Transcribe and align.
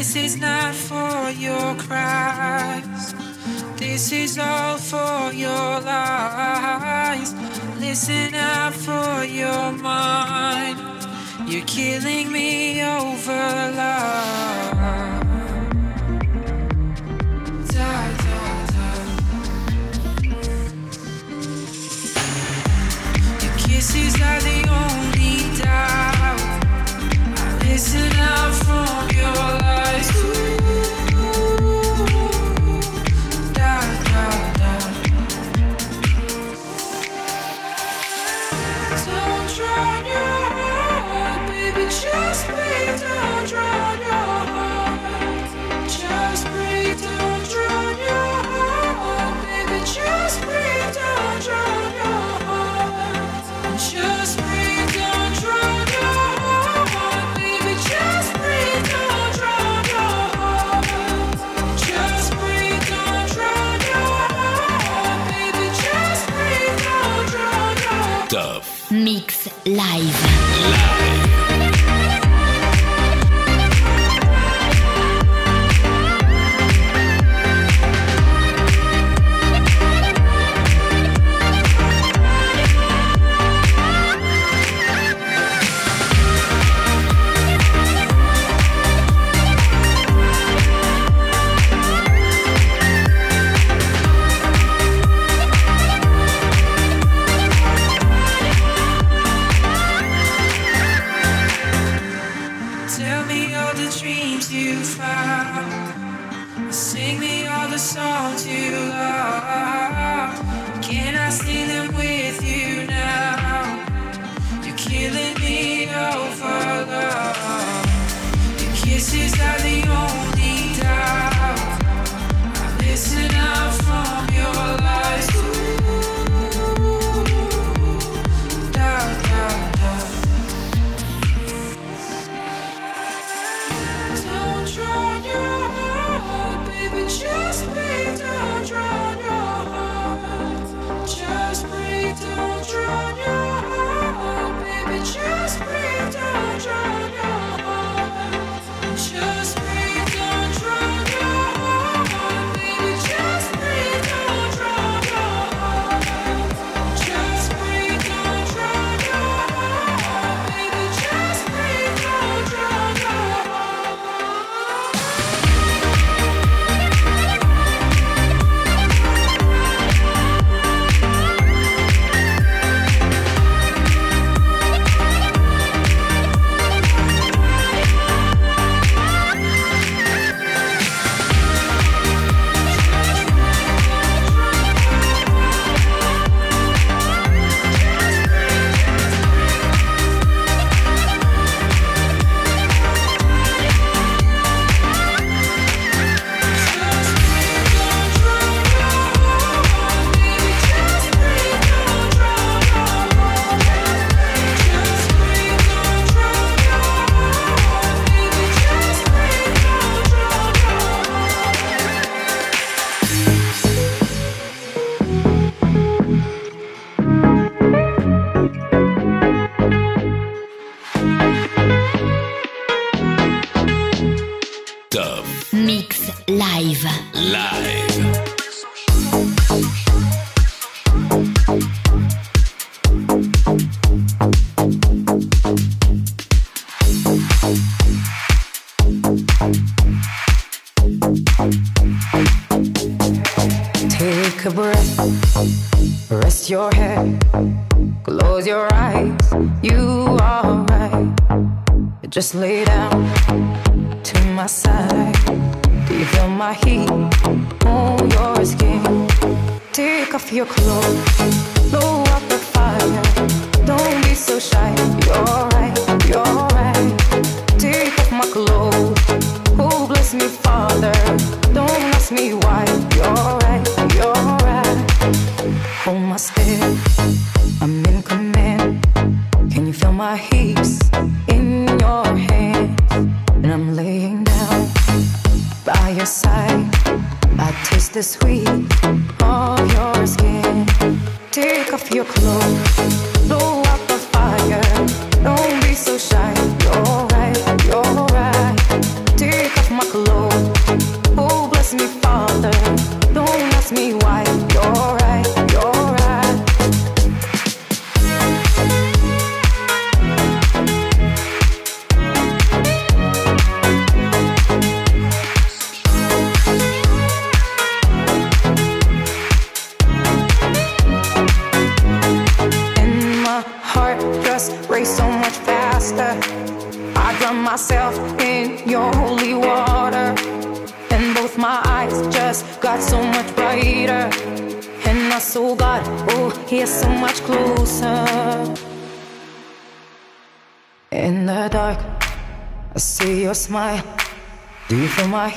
This 0.00 0.16
is 0.16 0.38
not 0.38 0.74
for 0.74 1.28
your 1.28 1.74
cries. 1.74 3.12
This 3.76 4.12
is 4.12 4.38
all 4.38 4.78
for 4.78 5.30
your 5.30 5.78
lies. 5.82 7.34
Listen 7.78 8.34
out 8.34 8.72
for 8.72 9.22
your 9.24 9.72
mind. 9.72 10.78
You're 11.46 11.66
killing 11.66 12.32
me 12.32 12.82
over 12.82 13.72
lies. 13.76 14.29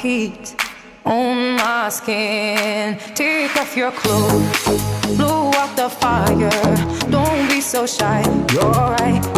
heat 0.03 0.53
on 1.05 1.55
my 1.55 1.87
skin. 1.87 2.97
Take 3.15 3.55
off 3.55 3.77
your 3.77 3.91
clothes, 3.91 5.15
blow 5.15 5.51
out 5.55 5.75
the 5.77 5.89
fire. 5.89 6.49
Don't 7.09 7.47
be 7.47 7.61
so 7.61 7.85
shy, 7.85 8.21
you're 8.51 8.69
right. 8.69 9.32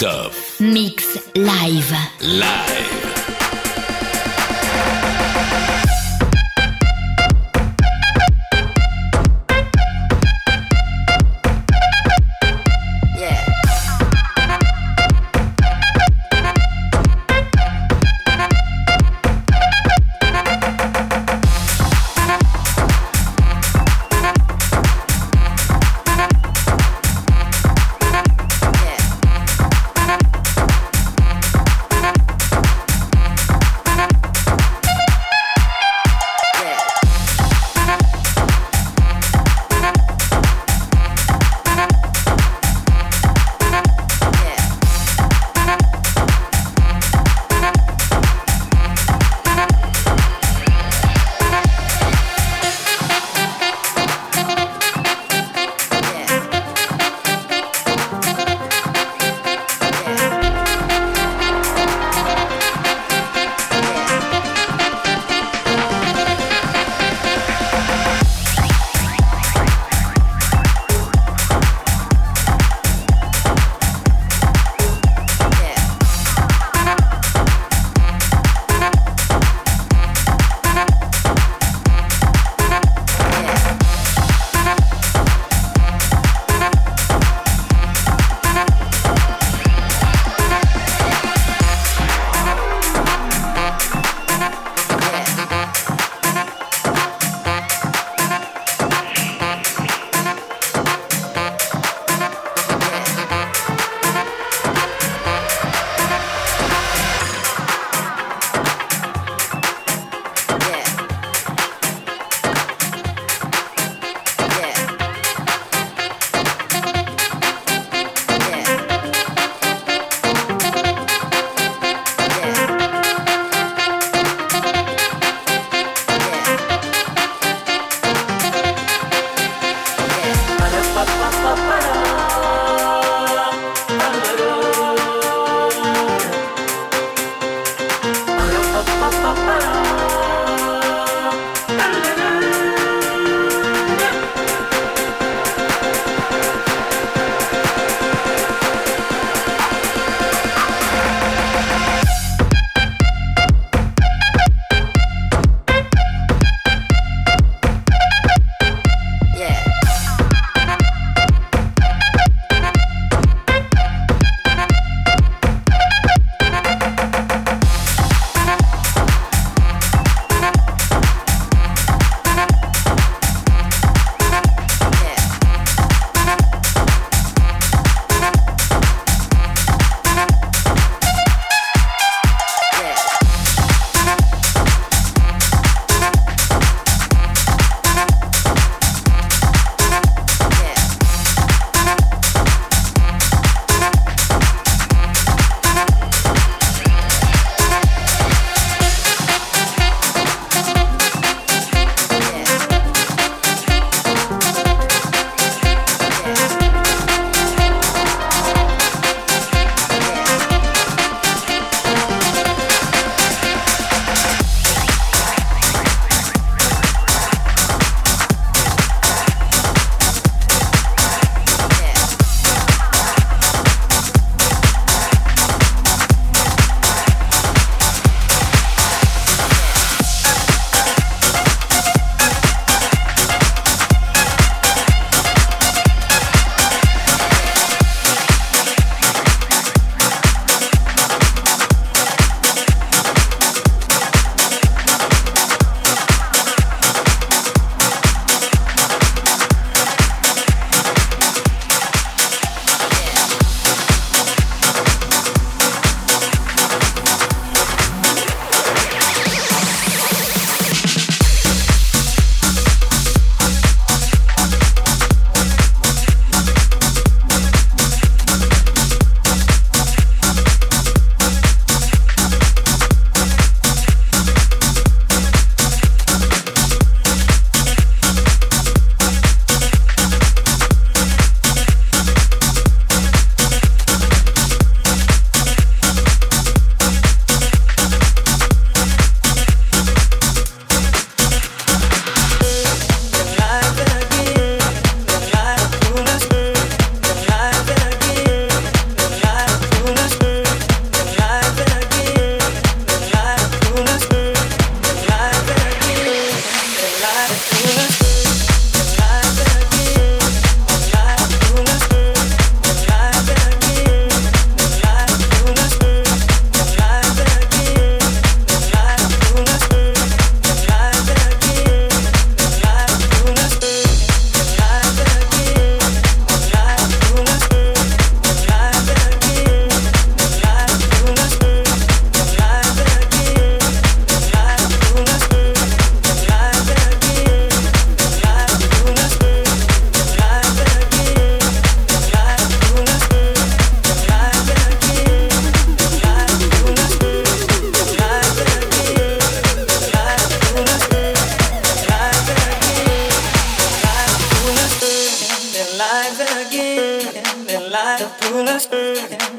Top. 0.00 0.32
Mix 0.58 1.18
live. 1.36 1.92
Live. 2.22 2.99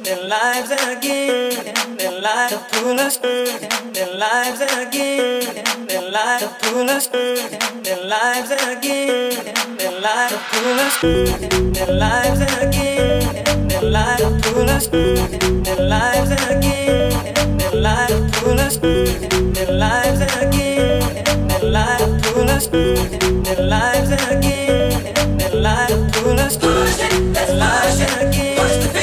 Their 0.04 0.28
lives 0.28 0.72
again. 0.72 1.98
Their 1.98 2.22
lives 2.22 2.58
pull 2.72 3.00
us 3.00 3.18
their 3.18 4.16
lives 4.18 4.62
again. 4.62 5.88
Their 5.88 6.12
lives 6.12 6.48
pull 6.62 6.90
us 6.90 7.08
their 7.08 8.04
lives 8.06 8.52
again. 8.52 9.78
Their 9.78 10.00
lives 10.02 10.38
pull 10.52 10.80
us 10.80 11.02
their 11.02 11.92
lives 12.04 12.42
again. 12.42 13.68
Their 13.68 13.82
lives 13.82 14.24
pull 14.44 14.70
us 14.70 14.88
their 14.88 15.82
lives 15.94 16.32
again. 16.32 17.58
Their 17.58 17.74
lives 17.74 18.40
pull 18.40 18.60
us 18.60 18.78
their 18.78 19.72
lives 19.72 20.22
again. 20.22 21.48
Their 21.48 21.64
lives 21.64 22.32
pull 22.32 22.50
us 22.50 22.68
their 22.68 23.62
lives 23.62 24.12
again. 24.12 25.38
Their 25.38 25.56
lives 25.56 25.92
on. 25.92 26.12
Pull 26.12 26.40
us 26.40 26.56
that's 26.58 27.52
life 27.54 28.22
again. 28.22 29.01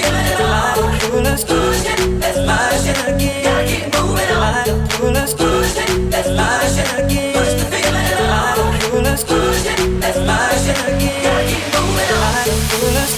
That's 6.18 6.28
life 6.28 6.98
again. 6.98 7.34
Push 7.34 7.52
the 7.54 7.64
feeling 7.70 8.28
on. 8.28 8.80
Pull 8.90 9.06
us 9.06 9.24
push 9.24 9.66
it, 9.66 10.00
that's 10.00 10.18
life 10.18 10.88
again. 10.88 11.22
Gotta 11.22 11.46
keep 11.46 11.64
moving 11.74 13.14
on. 13.14 13.17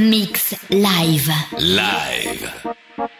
Mix 0.00 0.54
Live. 0.70 1.28
Live. 1.60 3.19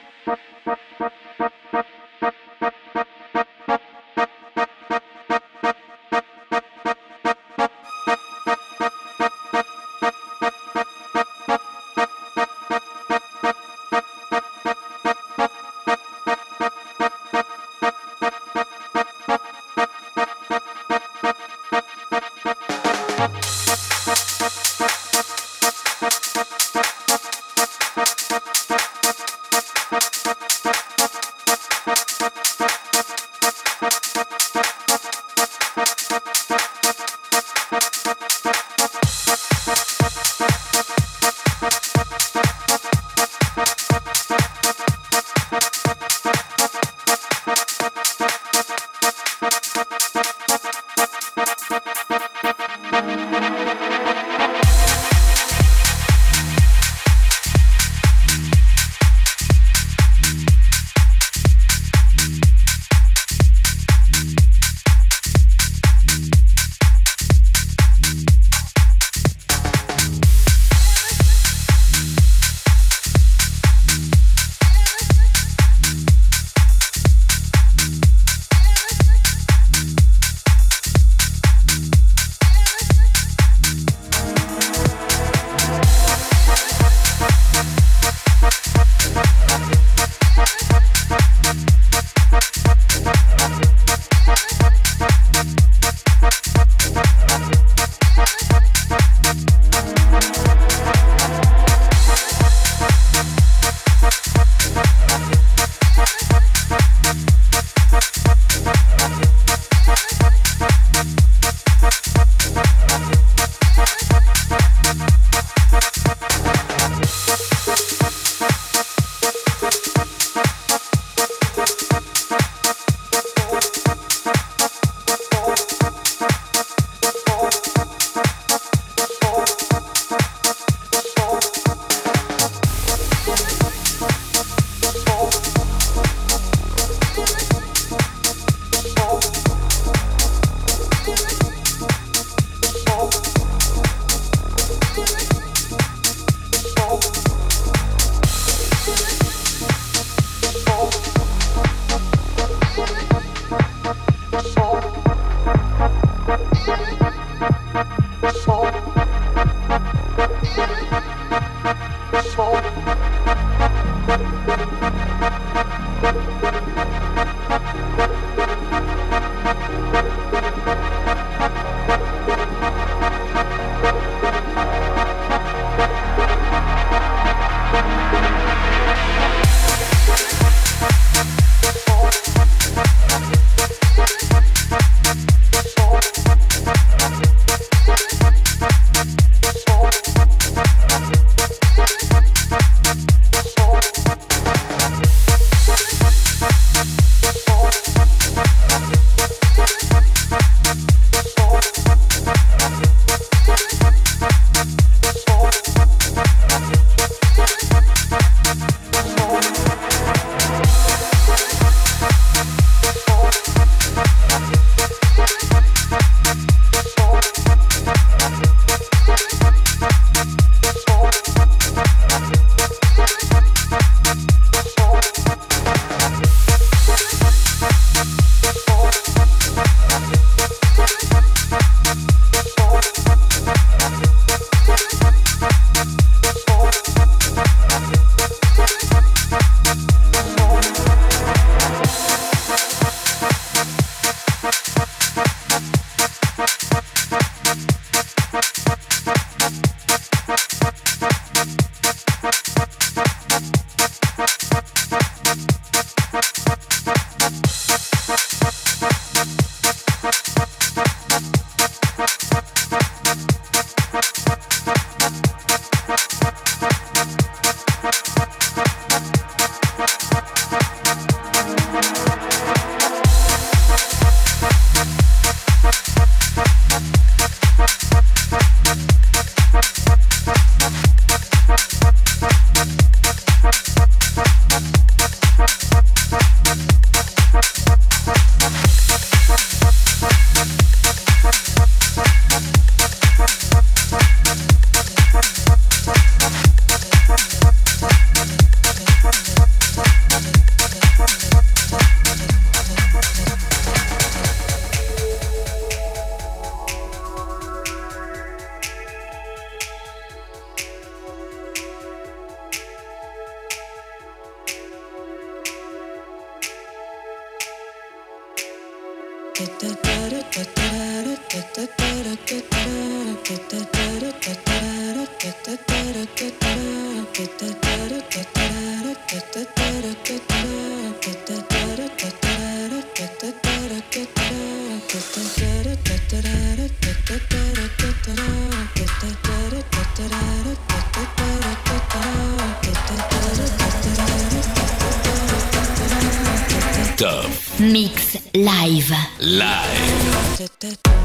Mix 347.61 348.17
live. 348.33 348.91
Live. 349.21 351.00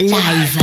Live. 0.00 0.61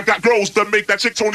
I 0.00 0.02
got 0.02 0.22
girls 0.22 0.48
that 0.52 0.70
make 0.70 0.86
that 0.86 1.00
chick 1.00 1.14
tone. 1.14 1.34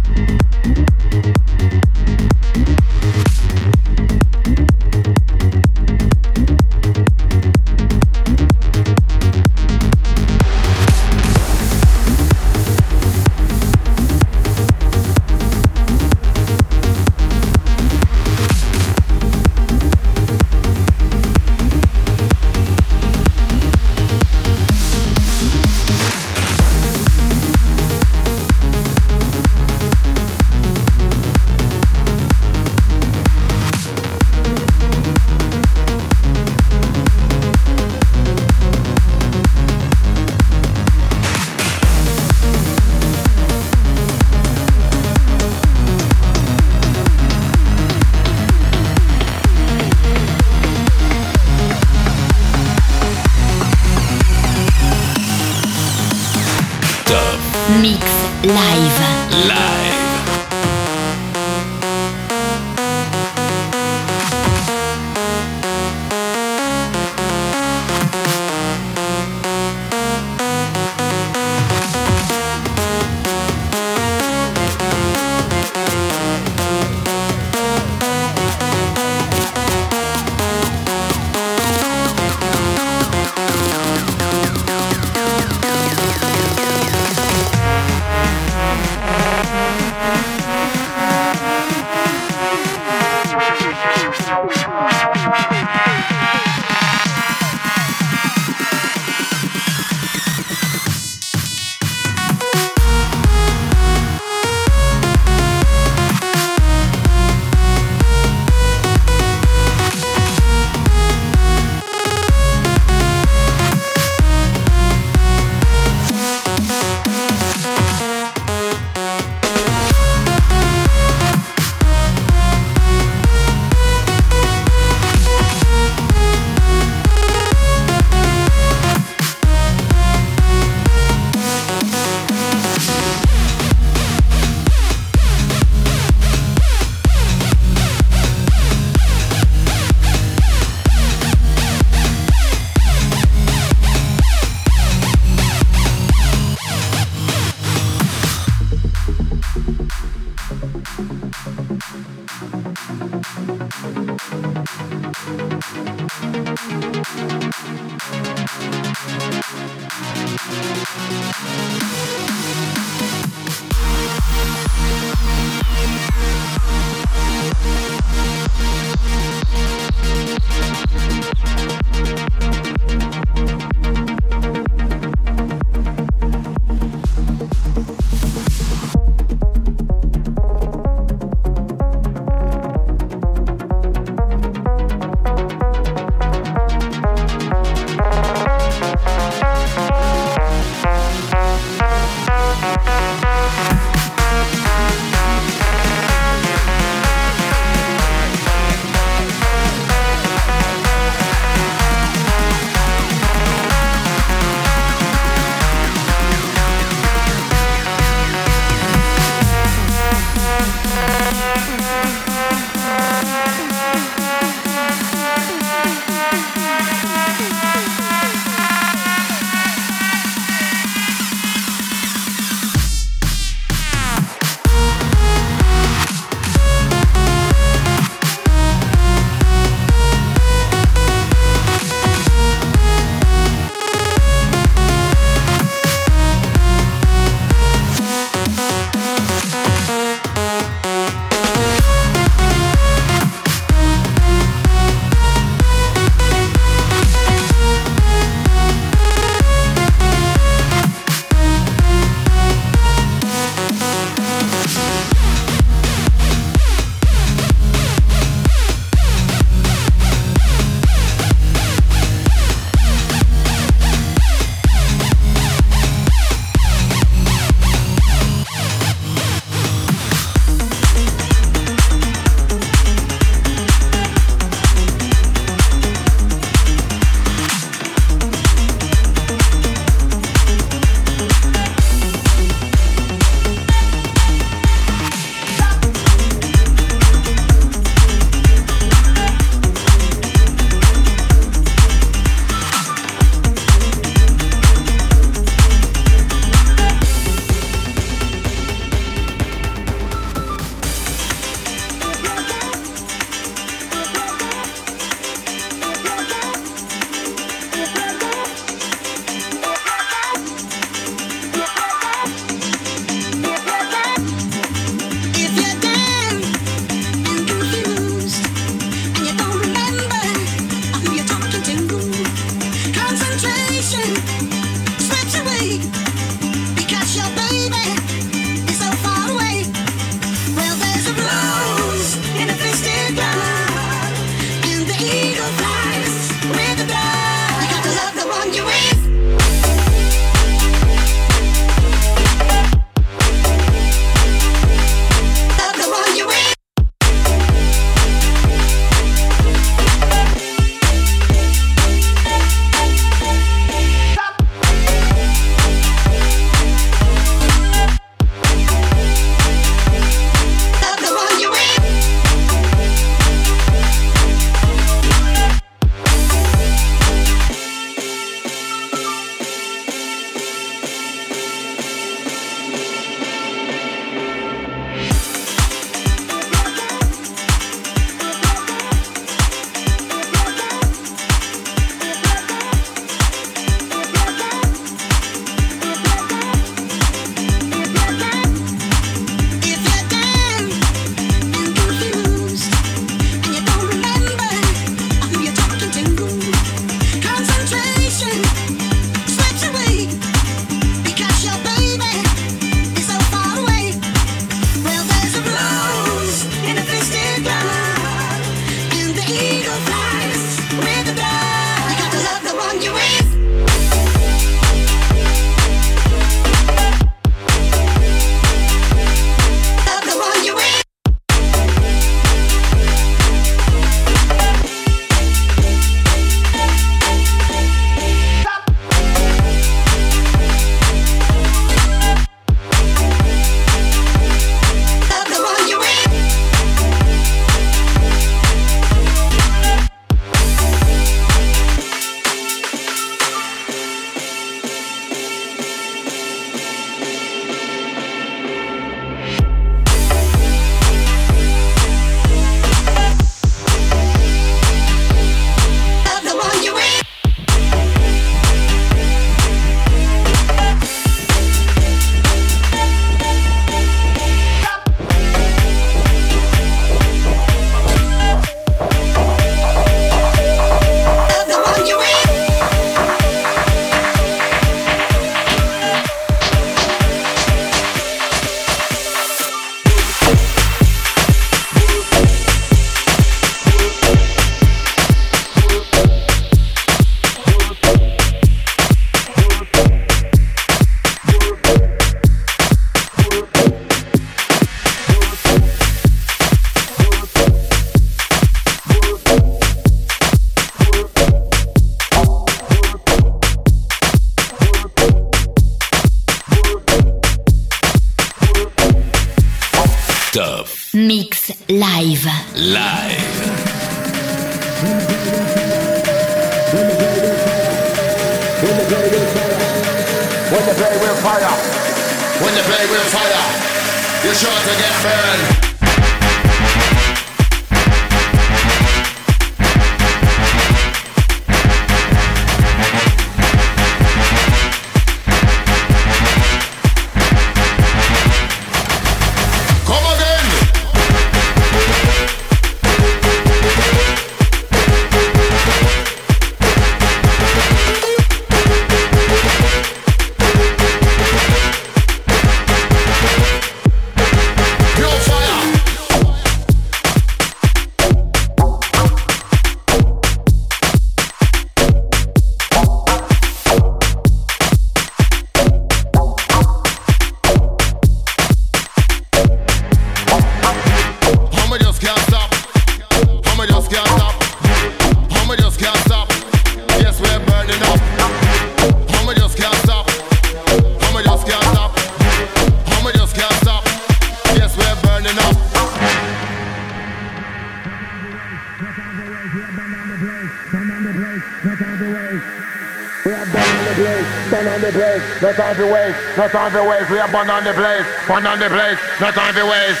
For 596.40 596.48
waste, 596.48 596.54
no 596.54 596.60
time 596.60 596.72
for 596.72 596.88
waste. 596.88 597.10
We 597.10 597.18
are 597.18 597.28
born 597.28 597.50
on 597.50 597.64
the 597.64 597.72
place, 597.72 598.06
born 598.26 598.46
on 598.46 598.58
the 598.58 598.68
place, 598.68 598.98
no 599.20 599.30
time 599.30 599.52
for 599.52 599.66
waste. 599.68 600.00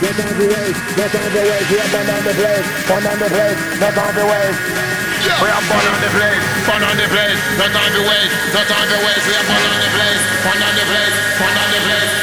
No 0.00 0.12
time 0.12 0.34
for 0.34 0.48
waste, 0.48 0.80
no 0.96 1.04
time 1.08 1.30
for 1.30 1.44
waste. 1.44 1.70
We 1.70 1.78
are 1.78 1.90
born 1.92 2.06
on 2.06 2.24
the 2.24 2.32
place, 2.32 2.66
born 2.88 3.04
on 3.04 3.18
the 3.18 3.28
place, 3.28 3.60
no 3.80 3.88
time 3.92 4.14
for 4.14 4.24
waste. 4.24 4.60
We 5.24 5.48
are 5.48 5.64
born 5.68 5.84
on 5.84 6.00
the 6.00 6.08
place, 6.08 6.44
born 6.64 6.82
on 6.84 6.96
the 6.96 7.06
place, 7.08 7.40
no 7.58 7.66
time 7.68 7.92
for 7.92 8.04
waste, 8.08 8.32
no 8.54 8.60
time 8.64 8.88
for 8.88 9.00
waste. 9.04 9.24
We 9.28 9.34
are 9.34 9.46
born 9.48 9.64
on 9.64 9.78
the 9.80 9.90
place, 9.92 10.22
born 10.44 10.60
on 10.64 10.74
the 10.74 10.84
place, 10.88 11.14
born 11.36 11.52
on 11.52 11.68
the 11.68 11.80
place. 11.84 12.13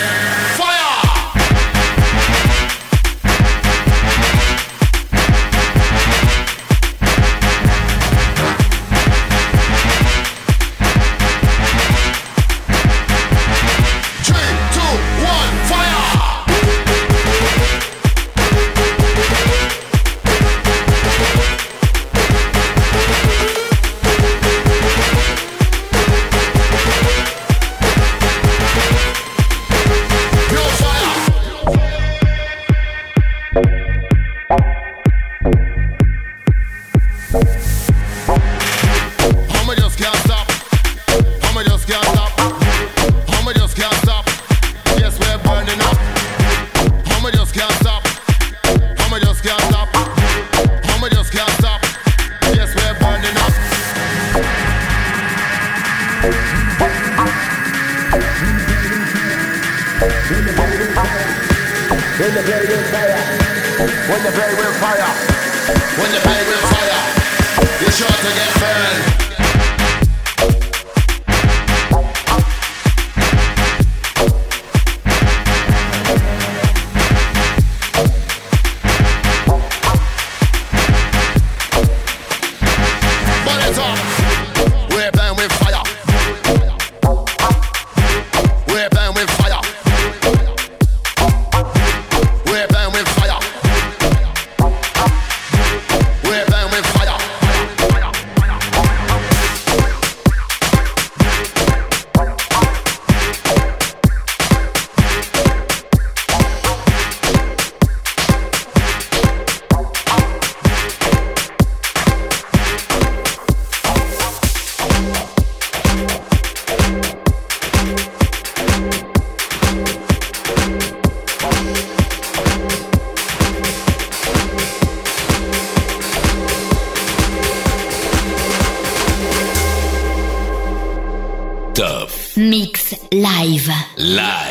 You 133.68 134.51